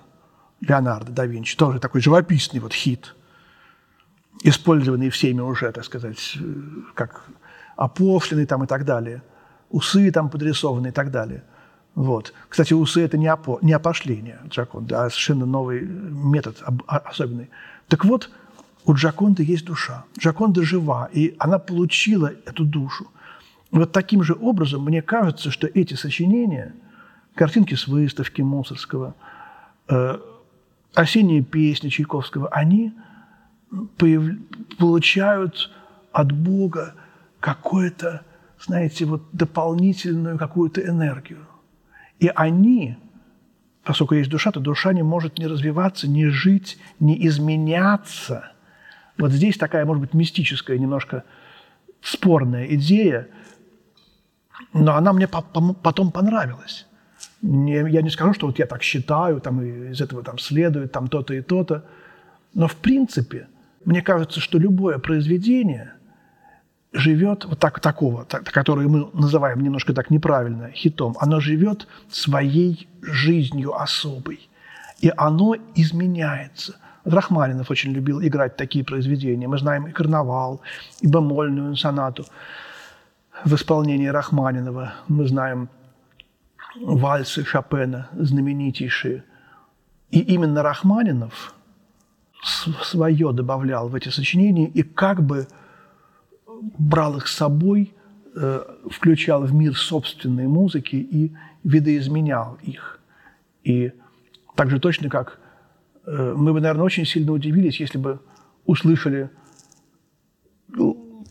Леонардо 0.61 1.11
да 1.11 1.25
Винчи, 1.25 1.57
тоже 1.57 1.79
такой 1.79 2.01
живописный 2.01 2.59
вот 2.59 2.73
хит, 2.73 3.15
использованный 4.41 5.09
всеми 5.09 5.41
уже, 5.41 5.71
так 5.71 5.85
сказать, 5.85 6.37
как 6.95 7.25
опофленный 7.75 8.45
там 8.45 8.63
и 8.63 8.67
так 8.67 8.85
далее, 8.85 9.23
усы 9.69 10.11
там 10.11 10.29
подрисованы 10.29 10.87
и 10.87 10.91
так 10.91 11.11
далее. 11.11 11.43
Вот. 11.95 12.33
Кстати, 12.49 12.73
усы– 12.73 13.01
это 13.03 13.17
не, 13.17 13.27
опо, 13.27 13.59
не 13.61 13.73
опошление 13.73 14.39
Джаконда, 14.47 15.05
а 15.05 15.09
совершенно 15.09 15.45
новый 15.45 15.81
метод, 15.81 16.61
особенный. 16.87 17.49
Так 17.87 18.03
вот, 18.05 18.31
у 18.85 18.93
Джаконды 18.93 19.43
есть 19.43 19.65
душа. 19.65 20.05
Джаконда 20.17 20.63
жива, 20.63 21.09
и 21.11 21.35
она 21.37 21.59
получила 21.59 22.33
эту 22.45 22.65
душу. 22.65 23.07
И 23.71 23.77
вот 23.77 23.91
таким 23.91 24.23
же 24.23 24.35
образом, 24.39 24.83
мне 24.83 25.01
кажется, 25.01 25.51
что 25.51 25.67
эти 25.67 25.93
сочинения, 25.93 26.73
картинки 27.35 27.75
с 27.75 27.87
выставки 27.87 28.41
Мусорского, 28.41 29.15
э, 29.87 30.17
осенние 30.93 31.43
песни 31.43 31.89
Чайковского, 31.89 32.49
они 32.49 32.93
появ... 34.03 34.23
получают 34.77 35.71
от 36.11 36.33
Бога 36.33 36.93
какое-то, 37.39 38.21
знаете, 38.59 39.05
вот 39.05 39.23
дополнительную 39.31 40.37
какую-то 40.37 40.81
энергию. 40.81 41.47
И 42.19 42.29
они 42.35 42.97
поскольку 43.85 44.15
есть 44.15 44.29
душа, 44.29 44.51
то 44.51 44.59
душа 44.59 44.93
не 44.93 45.03
может 45.03 45.39
не 45.39 45.47
развиваться, 45.47 46.07
не 46.07 46.27
жить, 46.27 46.77
не 46.99 47.27
изменяться. 47.27 48.51
Вот 49.17 49.31
здесь 49.31 49.57
такая, 49.57 49.85
может 49.85 50.01
быть, 50.01 50.13
мистическая, 50.13 50.77
немножко 50.77 51.23
спорная 52.01 52.65
идея, 52.75 53.27
но 54.73 54.95
она 54.95 55.13
мне 55.13 55.27
потом 55.27 56.11
понравилась. 56.11 56.87
я 57.41 58.01
не 58.01 58.09
скажу, 58.09 58.33
что 58.33 58.47
вот 58.47 58.59
я 58.59 58.65
так 58.65 58.83
считаю, 58.83 59.39
там, 59.39 59.61
из 59.61 60.01
этого 60.01 60.23
там 60.23 60.39
следует 60.39 60.91
там 60.91 61.07
то-то 61.07 61.33
и 61.33 61.41
то-то, 61.41 61.85
но 62.53 62.67
в 62.67 62.75
принципе 62.75 63.47
мне 63.85 64.01
кажется, 64.01 64.39
что 64.39 64.57
любое 64.57 64.99
произведение– 64.99 65.93
живет 66.93 67.45
вот 67.45 67.59
так, 67.59 67.79
такого, 67.79 68.23
так, 68.25 68.43
которое 68.43 68.87
мы 68.87 69.09
называем 69.13 69.61
немножко 69.61 69.93
так 69.93 70.11
неправильно 70.11 70.71
хитом, 70.71 71.15
оно 71.19 71.39
живет 71.39 71.87
своей 72.09 72.87
жизнью 73.01 73.79
особой. 73.79 74.47
И 75.01 75.11
оно 75.17 75.55
изменяется. 75.75 76.75
Рахманинов 77.03 77.69
очень 77.69 77.91
любил 77.91 78.21
играть 78.21 78.55
такие 78.55 78.85
произведения. 78.85 79.47
Мы 79.47 79.57
знаем 79.57 79.87
и 79.87 79.91
«Карнавал», 79.91 80.61
и 81.01 81.07
«Бемольную 81.07 81.75
сонату» 81.75 82.25
в 83.43 83.53
исполнении 83.55 84.07
Рахманинова. 84.07 84.93
Мы 85.09 85.27
знаем 85.27 85.69
вальсы 86.79 87.43
Шопена, 87.43 88.07
знаменитейшие. 88.13 89.23
И 90.11 90.19
именно 90.19 90.63
Рахманинов 90.63 91.53
свое 92.43 93.31
добавлял 93.31 93.89
в 93.89 93.95
эти 93.95 94.09
сочинения 94.09 94.67
и 94.67 94.83
как 94.83 95.23
бы– 95.23 95.47
брал 96.77 97.17
их 97.17 97.27
с 97.27 97.35
собой, 97.35 97.93
э, 98.35 98.61
включал 98.89 99.43
в 99.43 99.53
мир 99.53 99.77
собственной 99.77 100.47
музыки 100.47 100.95
и 100.95 101.33
видоизменял 101.63 102.57
их. 102.61 102.99
И 103.63 103.91
так 104.55 104.69
же 104.69 104.79
точно, 104.79 105.09
как 105.09 105.39
э, 106.05 106.33
мы 106.35 106.53
бы, 106.53 106.61
наверное, 106.61 106.85
очень 106.85 107.05
сильно 107.05 107.31
удивились, 107.31 107.79
если 107.79 107.97
бы 107.97 108.19
услышали 108.65 109.29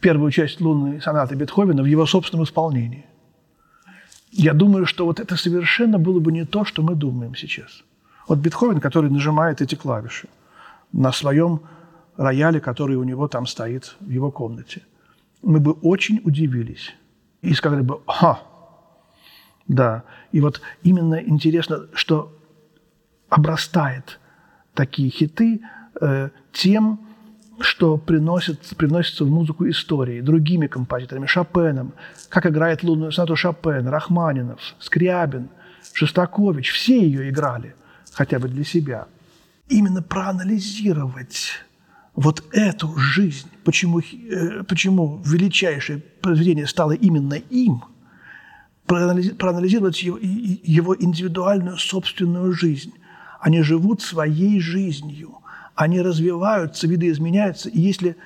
первую 0.01 0.31
часть 0.31 0.61
лунной 0.61 1.01
сонаты 1.01 1.35
Бетховена 1.35 1.83
в 1.83 1.87
его 1.87 2.07
собственном 2.07 2.45
исполнении. 2.45 3.07
Я 4.31 4.55
думаю, 4.55 4.87
что 4.87 5.05
вот 5.05 5.21
это 5.21 5.37
совершенно 5.37 5.99
было 5.99 6.21
бы 6.21 6.33
не 6.33 6.45
то, 6.45 6.65
что 6.65 6.83
мы 6.83 6.95
думаем 6.95 7.35
сейчас. 7.35 7.85
Вот 8.29 8.39
Бетховен, 8.39 8.81
который 8.81 9.11
нажимает 9.11 9.61
эти 9.61 9.75
клавиши 9.75 10.29
на 10.93 11.13
своем 11.13 11.63
рояле, 12.17 12.61
который 12.61 12.97
у 12.97 13.05
него 13.05 13.29
там 13.29 13.47
стоит 13.47 13.97
в 14.01 14.09
его 14.09 14.31
комнате 14.31 14.83
мы 15.43 15.59
бы 15.61 15.73
очень 15.73 16.21
удивились 16.25 16.95
и 17.43 17.53
сказали 17.55 17.83
бы, 17.83 18.01
ага, 18.07 18.41
да. 19.67 20.05
И 20.31 20.41
вот 20.41 20.61
именно 20.83 21.17
интересно, 21.17 21.87
что 21.93 22.33
обрастает 23.29 24.21
такие 24.75 25.11
хиты 25.11 25.61
э, 26.01 26.31
тем, 26.53 27.01
что 27.61 27.97
приносит, 27.97 28.61
приносится 28.77 29.25
в 29.25 29.31
музыку 29.31 29.69
истории 29.69 30.21
другими 30.21 30.67
композиторами, 30.67 31.27
Шопеном, 31.27 31.93
как 32.29 32.47
играет 32.47 32.83
лунную 32.83 33.13
сонату 33.13 33.37
Шопен, 33.37 33.89
Рахманинов, 33.89 34.61
Скрябин, 34.79 35.49
Шостакович, 35.93 36.73
все 36.73 37.01
ее 37.01 37.29
играли, 37.29 37.75
хотя 38.13 38.39
бы 38.39 38.49
для 38.49 38.65
себя. 38.65 39.07
Именно 39.73 40.03
проанализировать 40.03 41.53
вот 42.15 42.45
эту 42.53 42.95
жизнь, 42.99 43.49
почему, 43.65 44.01
э, 44.01 44.65
почему 44.65 45.23
величайшее 45.25 45.99
произведение 46.21 46.67
стало 46.67 46.93
именно 46.93 47.35
им, 47.35 47.83
проанализировать 48.85 50.03
его, 50.03 50.19
его 50.21 50.95
индивидуальную 50.95 51.79
собственную 51.79 52.53
жизнь. 52.53 52.93
Они 53.41 53.63
живут 53.63 54.03
своей 54.03 54.61
жизнью, 54.61 55.39
они 55.75 56.03
развиваются, 56.03 56.87
видоизменяются. 56.87 57.71
И 57.71 57.81
если 57.81 58.17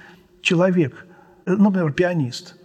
человек, 0.42 1.06
ну, 1.46 1.70
например, 1.70 1.92
пианист, 1.92 2.56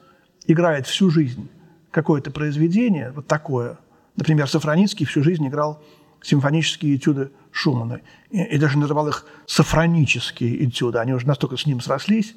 играет 0.48 0.88
всю 0.88 1.12
жизнь 1.12 1.50
какое-то 1.92 2.32
произведение, 2.32 3.12
вот 3.12 3.28
такое, 3.28 3.78
например, 4.16 4.50
Сафроницкий 4.50 5.06
всю 5.06 5.22
жизнь 5.24 5.48
играл 5.48 5.84
симфонические 6.24 6.96
этюды 6.96 7.30
Шумана. 7.52 8.02
И, 8.30 8.42
и 8.42 8.58
даже 8.58 8.78
называл 8.78 9.08
их 9.08 9.26
сафронические 9.46 10.66
этюды. 10.66 11.00
Они 11.00 11.14
уже 11.14 11.28
настолько 11.28 11.58
с 11.58 11.66
ним 11.66 11.82
срослись. 11.82 12.36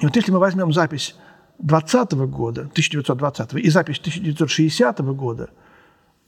И 0.00 0.06
вот 0.06 0.16
если 0.16 0.32
мы 0.32 0.38
возьмем 0.38 0.72
запись 0.72 1.14
20 1.58 2.12
года, 2.12 2.62
1920 2.62 3.54
и 3.54 3.70
запись 3.70 3.98
1960 3.98 4.98
года, 5.14 5.50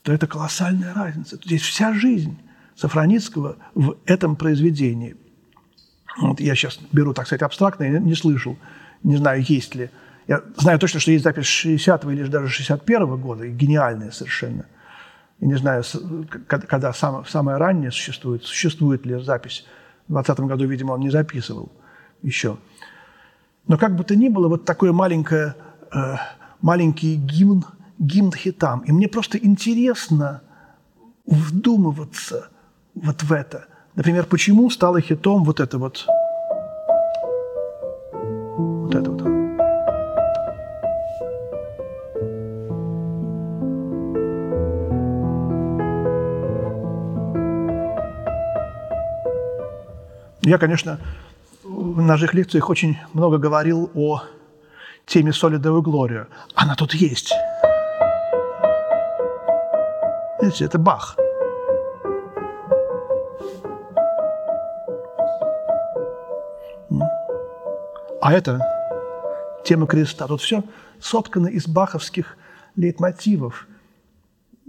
то 0.02 0.12
это 0.12 0.26
колоссальная 0.26 0.94
разница. 0.94 1.36
Здесь 1.44 1.62
вся 1.62 1.92
жизнь 1.92 2.38
Сафроницкого 2.76 3.56
в 3.74 3.96
этом 4.04 4.36
произведении. 4.36 5.16
Вот 6.18 6.40
я 6.40 6.54
сейчас 6.54 6.78
беру, 6.92 7.12
так 7.12 7.26
сказать, 7.26 7.42
абстрактно, 7.42 7.84
я 7.84 7.98
не 7.98 8.14
слышал, 8.14 8.56
не 9.02 9.16
знаю, 9.16 9.42
есть 9.42 9.74
ли. 9.74 9.90
Я 10.28 10.42
знаю 10.56 10.78
точно, 10.78 11.00
что 11.00 11.10
есть 11.10 11.24
запись 11.24 11.46
60 11.46 12.04
или 12.04 12.24
даже 12.24 12.48
61 12.48 13.20
года, 13.20 13.46
гениальная 13.48 14.10
совершенно– 14.10 14.66
я 15.40 15.46
не 15.46 15.56
знаю, 15.56 15.82
когда 16.46 16.92
самое 16.92 17.58
раннее 17.58 17.90
существует, 17.90 18.44
существует 18.44 19.04
ли 19.04 19.22
запись. 19.22 19.66
В 20.08 20.12
2020 20.12 20.40
году, 20.48 20.66
видимо, 20.66 20.92
он 20.92 21.00
не 21.00 21.10
записывал 21.10 21.70
еще. 22.22 22.56
Но 23.66 23.76
как 23.76 23.96
бы 23.96 24.04
то 24.04 24.16
ни 24.16 24.28
было, 24.28 24.48
вот 24.48 24.64
такой 24.64 24.92
маленькое, 24.92 25.54
э, 25.92 26.14
маленький 26.62 27.16
гимн, 27.16 27.64
гимн 27.98 28.32
хитам. 28.32 28.80
И 28.80 28.92
мне 28.92 29.08
просто 29.08 29.36
интересно 29.38 30.42
вдумываться 31.26 32.48
вот 32.94 33.22
в 33.22 33.32
это. 33.32 33.66
Например, 33.94 34.24
почему 34.24 34.70
стало 34.70 35.00
хитом 35.00 35.44
вот 35.44 35.60
это 35.60 35.78
вот 35.78 36.06
Вот 38.12 38.94
это 38.94 39.10
вот. 39.10 39.35
Я, 50.46 50.58
конечно, 50.58 51.00
в 51.64 52.00
наших 52.00 52.32
лекциях 52.32 52.70
очень 52.70 52.96
много 53.12 53.36
говорил 53.36 53.90
о 53.94 54.22
теме 55.04 55.32
Солидовую 55.32 55.82
Глорию. 55.82 56.28
Она 56.54 56.76
тут 56.76 56.94
есть. 56.94 57.32
Видите, 60.40 60.66
это 60.66 60.78
Бах. 60.78 61.16
А 68.20 68.32
это 68.32 68.60
тема 69.64 69.88
креста. 69.88 70.28
Тут 70.28 70.42
все 70.42 70.62
соткано 71.00 71.48
из 71.48 71.66
баховских 71.66 72.36
лейтмотивов. 72.76 73.66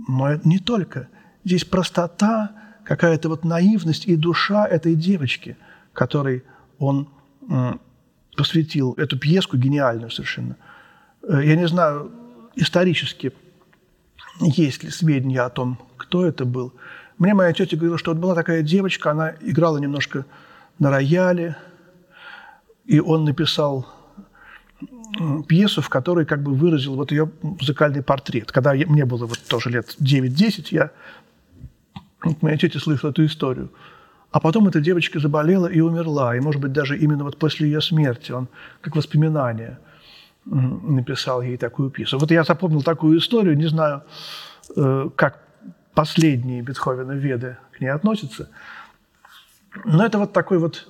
Но 0.07 0.33
не 0.43 0.57
только. 0.57 1.07
Здесь 1.45 1.65
простота, 1.65 2.49
какая-то 2.87 3.27
вот 3.27 3.43
наивность 3.43 4.07
и 4.07 4.15
душа 4.15 4.65
этой 4.65 4.95
девочки, 4.95 5.57
которой 5.91 6.43
он 6.79 7.09
посвятил 8.37 8.93
эту 8.93 9.19
пьеску 9.19 9.57
гениальную 9.57 10.09
совершенно. 10.09 10.55
Э, 11.23 11.41
я 11.43 11.55
не 11.55 11.67
знаю, 11.67 12.11
исторически 12.55 13.33
есть 14.39 14.83
ли 14.83 14.91
сведения 14.91 15.41
о 15.41 15.49
том, 15.49 15.79
кто 15.97 16.25
это 16.25 16.45
был. 16.45 16.73
Мне 17.17 17.33
моя 17.33 17.51
тетя 17.51 17.75
говорила, 17.75 17.97
что 17.97 18.11
вот 18.11 18.21
была 18.21 18.35
такая 18.35 18.61
девочка, 18.61 19.11
она 19.11 19.33
играла 19.41 19.79
немножко 19.79 20.25
на 20.77 20.91
рояле, 20.91 21.57
и 22.85 22.99
он 22.99 23.25
написал 23.25 23.87
пьесу, 25.47 25.81
в 25.81 25.89
которой 25.89 26.25
как 26.25 26.43
бы 26.43 26.53
выразил 26.53 26.95
вот 26.95 27.11
ее 27.11 27.31
музыкальный 27.41 28.03
портрет. 28.03 28.51
Когда 28.51 28.73
мне 28.73 29.05
было 29.05 29.25
вот 29.25 29.39
тоже 29.49 29.71
лет 29.71 29.95
9-10, 29.99 30.67
я 30.69 30.91
моей 32.41 32.57
тети 32.57 32.77
слышал 32.77 33.09
эту 33.09 33.25
историю. 33.25 33.69
А 34.31 34.39
потом 34.39 34.67
эта 34.67 34.81
девочка 34.81 35.19
заболела 35.19 35.67
и 35.67 35.79
умерла. 35.79 36.35
И, 36.35 36.39
может 36.39 36.61
быть, 36.61 36.73
даже 36.73 36.97
именно 36.97 37.23
вот 37.23 37.37
после 37.37 37.67
ее 37.67 37.81
смерти 37.81 38.31
он, 38.31 38.47
как 38.81 38.95
воспоминание, 38.95 39.79
написал 40.45 41.41
ей 41.41 41.57
такую 41.57 41.89
пьесу. 41.89 42.17
Вот 42.19 42.31
я 42.31 42.43
запомнил 42.43 42.81
такую 42.81 43.19
историю, 43.19 43.57
не 43.57 43.67
знаю, 43.67 44.03
э, 44.75 45.09
как 45.15 45.43
последние 45.93 46.61
Бетховена 46.61 47.15
веды 47.15 47.57
к 47.71 47.81
ней 47.81 47.89
относятся. 47.89 48.49
Но 49.85 50.05
это 50.05 50.17
вот 50.17 50.33
такой 50.33 50.57
вот 50.57 50.87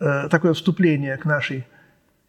Э, 0.00 0.28
такое 0.28 0.52
вступление 0.52 1.16
к 1.16 1.24
нашей 1.24 1.66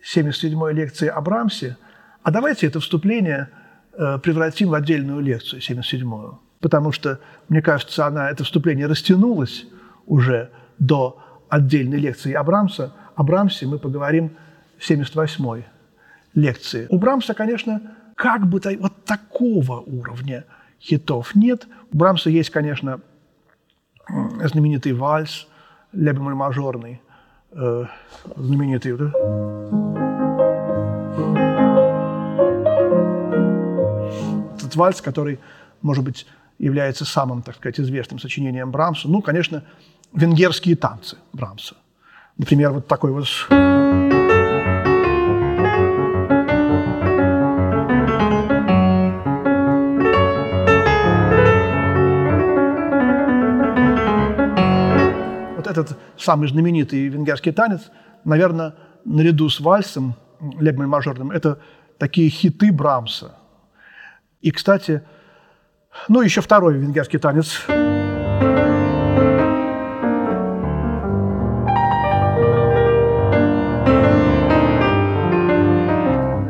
77-й 0.02 0.74
лекции 0.74 1.08
о 1.08 1.22
Брамсе. 1.22 1.78
А 2.24 2.32
давайте 2.32 2.66
это 2.66 2.80
вступление 2.80 3.50
э, 3.94 4.18
превратим 4.18 4.70
в 4.70 4.74
отдельную 4.74 5.20
лекцию, 5.20 5.62
77-ю. 5.62 6.40
Потому 6.60 6.92
что, 6.92 7.20
мне 7.48 7.62
кажется, 7.62 8.06
она, 8.06 8.30
это 8.30 8.44
вступление 8.44 8.88
растянулось 8.88 9.66
уже 10.06 10.52
до 10.78 11.22
отдельной 11.50 12.00
лекции 12.00 12.34
о 12.34 12.44
Брамсе. 12.44 12.92
О 13.16 13.24
Брамсе 13.24 13.66
мы 13.66 13.80
поговорим 13.80 14.32
в 14.78 14.90
78-й 14.90 15.66
лекции. 16.34 16.88
У 16.90 16.98
Брамса, 16.98 17.34
конечно, 17.34 17.82
как 18.16 18.48
бы 18.48 18.62
вот 18.80 19.06
такого 19.06 19.80
уровня 19.80 20.46
хитов 20.82 21.36
нет. 21.36 21.68
У 21.92 21.98
Брамса 21.98 22.30
есть, 22.30 22.50
конечно, 22.50 23.00
знаменитый 24.44 24.94
вальс, 24.94 25.48
ля 25.94 26.14
мажорный, 26.14 27.02
э, 27.52 27.86
знаменитый, 28.36 28.98
да? 28.98 29.12
Этот 34.58 34.76
вальс, 34.76 35.02
который, 35.02 35.40
может 35.82 36.04
быть, 36.04 36.28
является 36.60 37.06
самым, 37.06 37.42
так 37.42 37.56
сказать, 37.56 37.80
известным 37.80 38.20
сочинением 38.20 38.72
Брамса. 38.72 39.08
Ну, 39.08 39.22
конечно, 39.22 39.64
венгерские 40.14 40.76
танцы 40.76 41.18
Брамса. 41.34 41.76
Например, 42.38 42.72
вот 42.72 42.88
такой 42.88 43.12
вот... 43.12 43.26
этот 55.70 55.98
самый 56.18 56.50
знаменитый 56.50 57.08
венгерский 57.08 57.52
танец, 57.52 57.92
наверное, 58.26 58.76
наряду 59.06 59.50
с 59.50 59.60
вальсом, 59.60 60.16
легмой 60.60 60.88
мажорным, 60.88 61.32
это 61.32 61.62
такие 61.98 62.30
хиты 62.30 62.72
Брамса. 62.72 63.36
И, 64.42 64.52
кстати, 64.52 65.04
ну, 66.08 66.22
еще 66.22 66.42
второй 66.42 66.78
венгерский 66.78 67.18
танец. 67.18 67.62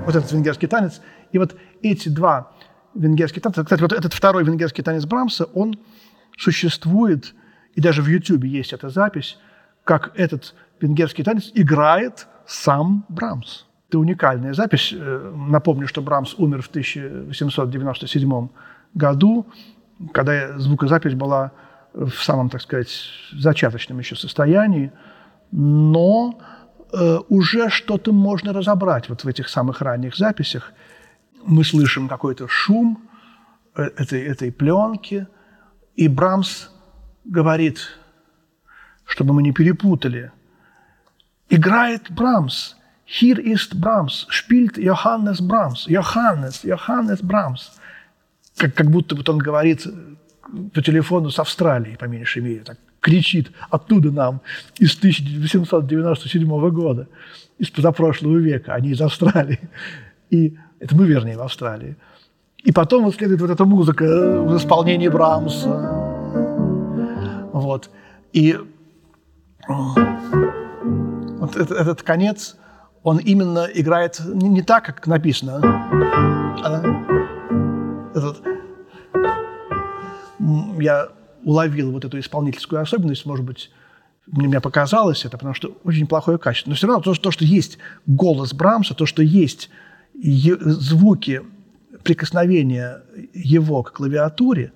Вот 0.06 0.16
этот 0.16 0.32
венгерский 0.32 0.68
танец. 0.68 1.02
И 1.32 1.38
вот 1.38 1.56
эти 1.82 2.10
два 2.10 2.52
венгерских 2.96 3.42
танца, 3.42 3.64
кстати, 3.64 3.82
вот 3.82 3.94
этот 3.94 4.14
второй 4.14 4.44
венгерский 4.44 4.82
танец 4.82 5.06
Брамса, 5.06 5.46
он 5.46 5.80
существует 6.38 7.34
и 7.76 7.82
даже 7.82 8.02
в 8.02 8.08
YouTube 8.08 8.44
есть 8.44 8.74
эта 8.74 8.90
запись, 8.90 9.38
как 9.84 10.12
этот 10.16 10.56
венгерский 10.82 11.24
танец 11.24 11.52
играет 11.54 12.28
сам 12.46 13.06
Брамс. 13.10 13.66
Это 13.88 14.00
уникальная 14.00 14.54
запись. 14.54 14.94
Э, 14.94 15.34
напомню, 15.34 15.88
что 15.88 16.02
Брамс 16.02 16.36
умер 16.38 16.62
в 16.62 16.68
1897 16.68 18.50
году, 18.94 19.46
когда 20.14 20.58
звукозапись 20.58 21.14
была 21.14 21.52
в 21.94 22.12
самом, 22.12 22.50
так 22.50 22.62
сказать, 22.62 22.90
зачаточном 23.32 24.00
еще 24.00 24.16
состоянии, 24.16 24.92
но 25.52 26.40
э, 26.94 27.20
уже 27.30 27.70
что-то 27.70 28.14
можно 28.14 28.54
разобрать 28.54 29.10
вот 29.10 29.24
в 29.24 29.28
этих 29.28 29.50
самых 29.50 29.82
ранних 29.82 30.16
записях. 30.16 30.74
Мы 31.44 31.64
слышим 31.64 32.08
какой-то 32.08 32.48
шум 32.48 33.10
э, 33.76 33.84
этой, 33.98 34.22
этой 34.22 34.52
пленки, 34.52 35.28
и 35.96 36.08
Брамс 36.08 36.70
говорит, 37.26 37.80
чтобы 39.06 39.34
мы 39.34 39.44
не 39.44 39.52
перепутали. 39.52 40.32
Играет 41.50 42.12
Брамс. 42.12 42.76
Hier 43.06 43.40
ist 43.40 43.80
Брамс. 43.80 44.28
Spielt 44.30 44.78
Johannes 44.78 45.42
Брамс. 45.42 45.88
Johannes, 45.88 46.64
Johannes 46.64 47.20
Брамс. 47.24 47.79
Как, 48.60 48.74
как 48.76 48.92
будто 48.92 49.16
вот 49.16 49.28
он 49.30 49.38
говорит 49.40 49.88
по 50.74 50.82
телефону 50.82 51.30
с 51.32 51.40
Австралии, 51.40 51.96
по 51.96 52.06
меньшей 52.06 52.42
мере. 52.42 52.60
Так 52.60 52.78
кричит 53.00 53.52
оттуда 53.70 54.12
нам 54.12 54.42
из 54.78 54.98
1897 54.98 56.70
года, 56.70 57.08
из 57.58 57.70
позапрошлого 57.70 58.38
века, 58.38 58.74
а 58.74 58.80
не 58.80 58.90
из 58.90 59.02
Австралии. 59.02 59.60
И 60.30 60.58
это 60.80 60.96
мы, 60.96 61.08
вернее, 61.08 61.38
в 61.38 61.42
Австралии. 61.42 61.96
И 62.64 62.72
потом 62.72 63.06
вот 63.06 63.16
следует 63.16 63.42
вот 63.42 63.50
эта 63.50 63.66
музыка 63.66 64.04
в 64.04 64.58
исполнении 64.58 65.08
Брамса. 65.08 65.70
Вот. 67.54 67.90
И 68.34 68.58
вот 69.68 71.56
этот, 71.56 71.72
этот 71.72 72.04
конец, 72.04 72.58
он 73.04 73.18
именно 73.18 73.68
играет 73.74 74.20
не, 74.20 74.50
не 74.50 74.62
так, 74.62 74.86
как 74.86 75.08
написано. 75.08 75.62
А 76.62 76.82
этот, 78.14 78.42
я 80.80 81.10
уловил 81.44 81.92
вот 81.92 82.06
эту 82.06 82.20
исполнительскую 82.20 82.82
особенность, 82.82 83.26
может 83.26 83.46
быть, 83.46 83.72
мне 84.28 84.62
показалось 84.62 85.26
это, 85.26 85.38
потому 85.38 85.54
что 85.54 85.78
очень 85.84 86.06
плохое 86.06 86.38
качество. 86.38 86.70
Но 86.70 86.76
все 86.76 86.88
равно 86.88 87.02
то, 87.02 87.14
то 87.14 87.32
что 87.32 87.46
есть 87.46 87.80
голос 88.06 88.54
Брамса, 88.54 88.94
то, 88.94 89.06
что 89.06 89.24
есть 89.24 89.70
звуки 90.22 91.42
прикосновения 92.04 93.02
его 93.34 93.84
к 93.84 93.94
клавиатуре, 93.94 94.74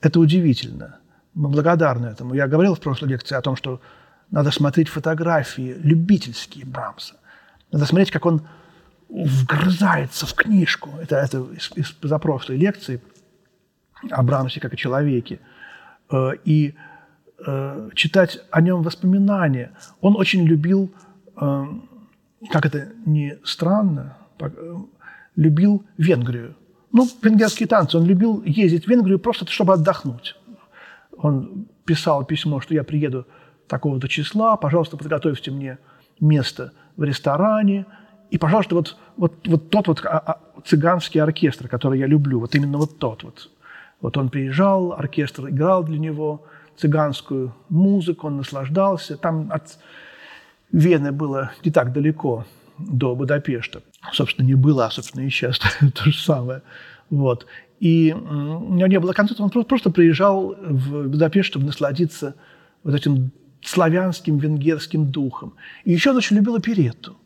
это 0.00 0.20
удивительно 0.20 0.98
мы 1.36 1.50
благодарны 1.50 2.06
этому. 2.06 2.34
Я 2.34 2.48
говорил 2.48 2.74
в 2.74 2.80
прошлой 2.80 3.10
лекции 3.10 3.36
о 3.36 3.42
том, 3.42 3.56
что 3.56 3.80
надо 4.30 4.50
смотреть 4.50 4.88
фотографии 4.88 5.76
любительские 5.82 6.64
Брамса. 6.64 7.14
Надо 7.70 7.84
смотреть, 7.84 8.10
как 8.10 8.24
он 8.26 8.42
вгрызается 9.08 10.26
в 10.26 10.34
книжку. 10.34 10.90
Это, 11.00 11.16
это 11.16 11.46
из, 11.52 11.70
из 11.76 11.92
позапрошлой 11.92 12.56
лекции 12.56 13.02
о 14.10 14.22
Брамсе 14.22 14.60
как 14.60 14.72
о 14.72 14.76
человеке. 14.76 15.40
Э, 16.10 16.32
и 16.44 16.74
э, 17.46 17.90
читать 17.94 18.40
о 18.50 18.60
нем 18.60 18.82
воспоминания. 18.82 19.72
Он 20.00 20.16
очень 20.16 20.44
любил, 20.44 20.92
э, 21.40 21.64
как 22.50 22.66
это 22.66 22.88
не 23.04 23.38
странно, 23.44 24.16
любил 25.34 25.84
Венгрию. 25.98 26.54
Ну, 26.92 27.08
венгерские 27.22 27.66
танцы. 27.66 27.98
Он 27.98 28.06
любил 28.06 28.42
ездить 28.44 28.84
в 28.84 28.88
Венгрию 28.88 29.18
просто, 29.18 29.46
чтобы 29.50 29.74
отдохнуть 29.74 30.36
он 31.16 31.66
писал 31.84 32.24
письмо, 32.24 32.60
что 32.60 32.74
я 32.74 32.84
приеду 32.84 33.26
такого-то 33.68 34.08
числа, 34.08 34.56
пожалуйста, 34.56 34.96
подготовьте 34.96 35.50
мне 35.50 35.78
место 36.20 36.72
в 36.96 37.02
ресторане, 37.02 37.86
и, 38.30 38.38
пожалуйста, 38.38 38.74
вот, 38.74 38.96
вот, 39.16 39.46
вот 39.46 39.70
тот 39.70 39.88
вот 39.88 40.04
а, 40.04 40.18
а, 40.18 40.40
цыганский 40.64 41.20
оркестр, 41.20 41.68
который 41.68 41.98
я 41.98 42.06
люблю, 42.06 42.40
вот 42.40 42.54
именно 42.54 42.78
вот 42.78 42.98
тот 42.98 43.22
вот. 43.22 43.50
Вот 44.00 44.16
он 44.16 44.28
приезжал, 44.28 44.92
оркестр 44.92 45.48
играл 45.48 45.82
для 45.84 45.98
него 45.98 46.44
цыганскую 46.76 47.54
музыку, 47.68 48.26
он 48.26 48.36
наслаждался. 48.36 49.16
Там 49.16 49.50
от 49.50 49.78
Вены 50.72 51.12
было 51.12 51.52
не 51.64 51.70
так 51.70 51.92
далеко 51.92 52.44
до 52.78 53.14
Будапешта. 53.14 53.82
Собственно, 54.12 54.46
не 54.46 54.54
было, 54.54 54.86
а, 54.86 54.90
собственно, 54.90 55.22
и 55.24 55.30
сейчас 55.30 55.58
то 55.94 56.04
же 56.04 56.18
самое. 56.18 56.62
Вот. 57.08 57.46
И 57.80 58.12
у 58.14 58.74
него 58.74 58.86
не 58.86 59.00
было 59.00 59.12
концерта, 59.12 59.42
он 59.42 59.50
просто 59.50 59.90
приезжал 59.90 60.54
в 60.54 61.08
Будапешт, 61.08 61.48
чтобы 61.48 61.66
насладиться 61.66 62.34
вот 62.82 62.94
этим 62.94 63.30
славянским, 63.62 64.38
венгерским 64.38 65.10
духом. 65.10 65.54
И 65.84 65.92
еще 65.92 66.10
он 66.10 66.16
очень 66.16 66.36
любил 66.36 66.54
оперетту. 66.54 67.16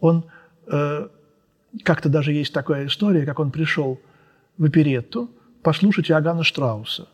Он 0.00 0.24
э, 0.66 1.08
как-то 1.82 2.08
даже 2.08 2.32
есть 2.32 2.52
такая 2.52 2.86
история, 2.86 3.24
как 3.24 3.38
он 3.38 3.50
пришел 3.50 4.00
в 4.58 4.64
оперетту 4.64 5.30
послушать 5.64 6.10
Иоганна 6.10 6.44
Штрауса. 6.44 7.08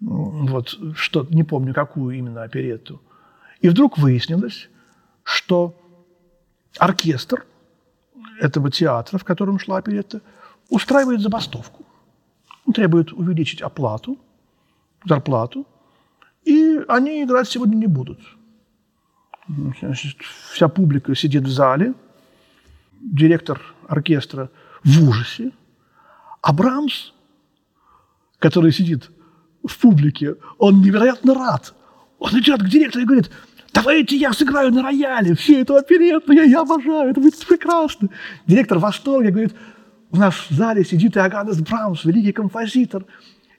Вот, 0.00 0.78
что, 0.94 1.26
не 1.30 1.42
помню, 1.42 1.74
какую 1.74 2.16
именно 2.16 2.42
оперетту. 2.42 3.00
И 3.60 3.68
вдруг 3.68 3.98
выяснилось, 3.98 4.68
что 5.22 5.74
оркестр 6.78 7.44
этого 8.40 8.70
театра, 8.70 9.18
в 9.18 9.24
котором 9.24 9.58
шла 9.58 9.78
оперетта, 9.78 10.20
устраивает 10.70 11.20
забастовку. 11.20 11.84
Он 12.66 12.72
требует 12.72 13.12
увеличить 13.12 13.62
оплату, 13.62 14.18
зарплату, 15.04 15.66
и 16.44 16.80
они 16.88 17.22
играть 17.22 17.48
сегодня 17.48 17.76
не 17.76 17.86
будут. 17.86 18.20
Значит, 19.80 20.16
вся 20.52 20.68
публика 20.68 21.14
сидит 21.14 21.44
в 21.44 21.50
зале, 21.50 21.94
директор 23.00 23.60
оркестра 23.88 24.50
в 24.84 25.08
ужасе, 25.08 25.52
а 26.42 26.52
Брамс, 26.52 27.12
который 28.46 28.70
сидит 28.70 29.10
в 29.64 29.76
публике, 29.78 30.36
он 30.58 30.80
невероятно 30.80 31.34
рад. 31.34 31.74
Он 32.20 32.30
идет 32.38 32.62
к 32.62 32.68
директору 32.68 33.02
и 33.02 33.06
говорит, 33.06 33.30
давайте 33.74 34.16
я 34.16 34.32
сыграю 34.32 34.72
на 34.72 34.82
рояле, 34.82 35.34
все 35.34 35.62
эту 35.62 35.74
оперетту, 35.74 36.32
я, 36.32 36.44
я 36.44 36.60
обожаю, 36.60 37.10
это 37.10 37.20
будет 37.20 37.44
прекрасно. 37.44 38.08
Директор 38.46 38.78
в 38.78 38.82
восторге 38.82 39.30
говорит, 39.30 39.54
у 40.12 40.16
нас 40.16 40.34
в 40.34 40.54
зале 40.54 40.84
сидит 40.84 41.16
Иоганнес 41.16 41.58
Брамс, 41.58 42.04
великий 42.04 42.30
композитор, 42.30 43.04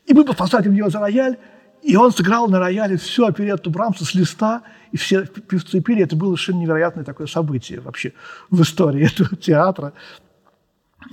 и 0.06 0.14
мы 0.14 0.24
посадим 0.24 0.72
его 0.72 0.90
за 0.90 1.00
рояль, 1.00 1.36
и 1.84 1.98
он 1.98 2.14
сыграл 2.14 2.48
на 2.48 2.58
рояле 2.58 2.96
всю 2.96 3.26
оперетту 3.26 3.70
Брамса 3.70 4.06
с 4.06 4.16
листа, 4.16 4.62
и 4.94 4.98
все 4.98 5.26
певцы 5.26 5.82
пели. 5.82 6.04
Это 6.04 6.16
было 6.16 6.30
совершенно 6.36 6.62
невероятное 6.62 7.04
такое 7.04 7.28
событие 7.28 7.82
вообще 7.82 8.14
в 8.50 8.62
истории 8.62 9.06
этого 9.14 9.36
театра. 9.36 9.92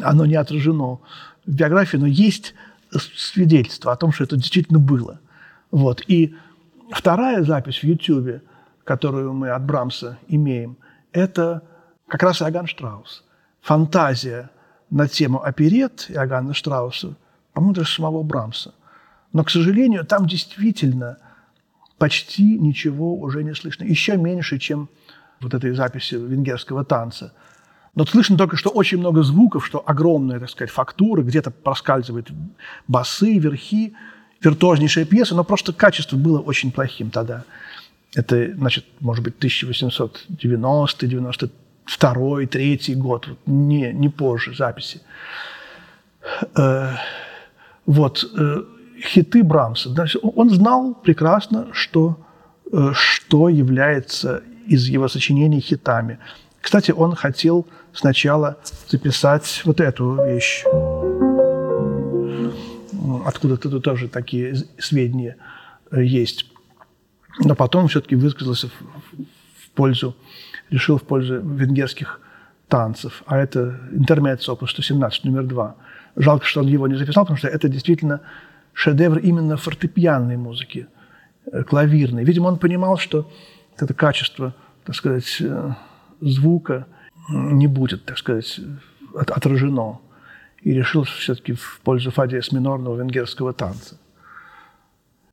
Оно 0.00 0.26
не 0.26 0.36
отражено 0.36 1.00
в 1.44 1.52
биографии, 1.52 1.96
но 1.96 2.06
есть 2.06 2.54
свидетельство 2.98 3.92
о 3.92 3.96
том, 3.96 4.12
что 4.12 4.24
это 4.24 4.36
действительно 4.36 4.78
было. 4.78 5.20
Вот. 5.70 6.02
И 6.06 6.34
вторая 6.90 7.42
запись 7.42 7.78
в 7.78 7.84
YouTube, 7.84 8.42
которую 8.84 9.32
мы 9.32 9.50
от 9.50 9.64
Брамса 9.64 10.18
имеем, 10.28 10.76
это 11.12 11.62
как 12.06 12.22
раз 12.22 12.42
Иоганн 12.42 12.66
Штраус. 12.66 13.24
Фантазия 13.60 14.50
на 14.90 15.08
тему 15.08 15.42
оперет 15.42 16.06
Иоганна 16.08 16.54
Штрауса, 16.54 17.16
по-моему, 17.52 17.74
даже 17.74 17.92
самого 17.92 18.22
Брамса. 18.22 18.74
Но, 19.32 19.42
к 19.42 19.50
сожалению, 19.50 20.04
там 20.04 20.26
действительно 20.26 21.18
почти 21.98 22.58
ничего 22.58 23.16
уже 23.16 23.42
не 23.42 23.54
слышно. 23.54 23.84
Еще 23.84 24.16
меньше, 24.16 24.58
чем 24.58 24.88
вот 25.40 25.54
этой 25.54 25.74
записи 25.74 26.14
венгерского 26.14 26.84
танца. 26.84 27.32
Но 27.94 28.04
слышно 28.06 28.36
только, 28.36 28.56
что 28.56 28.70
очень 28.70 28.98
много 28.98 29.22
звуков, 29.22 29.64
что 29.64 29.82
огромная, 29.86 30.40
так 30.40 30.50
сказать, 30.50 30.70
фактура, 30.70 31.22
где-то 31.22 31.50
проскальзывают 31.50 32.30
басы, 32.88 33.38
верхи, 33.38 33.94
виртуознейшая 34.42 35.04
пьеса, 35.04 35.34
но 35.34 35.44
просто 35.44 35.72
качество 35.72 36.16
было 36.16 36.40
очень 36.40 36.72
плохим 36.72 37.10
тогда. 37.10 37.44
Это, 38.14 38.54
значит, 38.54 38.84
может 39.00 39.24
быть, 39.24 39.36
1890 39.38 41.06
92 41.06 42.46
третий 42.46 42.94
год, 42.94 43.28
не, 43.46 43.92
не 43.92 44.08
позже 44.08 44.54
записи. 44.54 45.00
Э, 46.56 46.92
вот, 47.86 48.24
э, 48.36 48.62
хиты 49.02 49.42
Брамса. 49.42 49.94
Он 50.22 50.50
знал 50.50 50.94
прекрасно, 50.94 51.68
что, 51.72 52.16
э, 52.72 52.90
что 52.94 53.48
является 53.48 54.42
из 54.66 54.88
его 54.88 55.08
сочинений 55.08 55.60
хитами. 55.60 56.18
Кстати, 56.64 56.92
он 56.92 57.14
хотел 57.14 57.66
сначала 57.92 58.56
записать 58.88 59.62
вот 59.66 59.80
эту 59.80 60.24
вещь. 60.24 60.64
Откуда-то 63.26 63.68
тут 63.68 63.84
тоже 63.84 64.08
такие 64.08 64.56
сведения 64.78 65.36
есть. 65.92 66.46
Но 67.40 67.54
потом 67.54 67.88
все-таки 67.88 68.16
высказался 68.16 68.68
в, 68.68 68.72
в 68.72 69.70
пользу 69.74 70.16
решил 70.70 70.96
в 70.96 71.02
пользу 71.02 71.40
венгерских 71.40 72.18
танцев, 72.68 73.22
а 73.26 73.36
это 73.36 73.78
интермеццо, 73.92 74.54
опус 74.54 74.70
117, 74.70 75.24
номер 75.24 75.44
два. 75.44 75.76
Жалко, 76.16 76.46
что 76.46 76.60
он 76.60 76.66
его 76.66 76.88
не 76.88 76.96
записал, 76.96 77.24
потому 77.24 77.36
что 77.36 77.48
это 77.48 77.68
действительно 77.68 78.20
шедевр 78.72 79.18
именно 79.18 79.58
фортепианной 79.58 80.38
музыки, 80.38 80.86
э, 81.52 81.62
клавирной. 81.62 82.24
Видимо, 82.24 82.48
он 82.48 82.58
понимал, 82.58 82.96
что 82.96 83.30
это 83.76 83.92
качество, 83.92 84.54
так 84.84 84.96
сказать, 84.96 85.36
э, 85.40 85.74
звука 86.30 86.86
не 87.28 87.66
будет, 87.66 88.04
так 88.04 88.18
сказать, 88.18 88.60
отражено. 89.14 90.00
И 90.62 90.72
решил 90.72 91.04
все-таки 91.04 91.52
в 91.52 91.80
пользу 91.84 92.10
фадиес 92.10 92.52
минорного 92.52 92.96
венгерского 92.96 93.52
танца. 93.52 93.96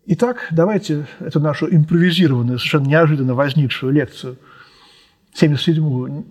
Итак, 0.06 0.48
давайте 0.52 1.08
эту 1.20 1.40
нашу 1.40 1.74
импровизированную, 1.74 2.60
совершенно 2.60 2.88
неожиданно 2.88 3.34
возникшую 3.34 3.94
лекцию– 3.94 4.38
77-ю, 5.34 6.26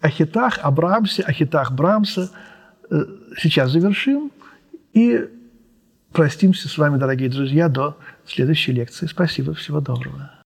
о 0.00 0.08
хитах, 0.10 0.58
о 0.62 0.70
Брамсе, 0.70 1.22
о 1.22 1.32
хитах 1.32 1.72
Брамса 1.72 2.30
э, 2.90 3.04
сейчас 3.36 3.70
завершим 3.70 4.30
и 4.92 5.28
простимся 6.12 6.68
с 6.68 6.78
вами, 6.78 6.98
дорогие 6.98 7.28
друзья, 7.28 7.68
до 7.68 7.96
следующей 8.26 8.72
лекции. 8.72 9.06
Спасибо, 9.06 9.54
всего 9.54 9.80
доброго. 9.80 10.30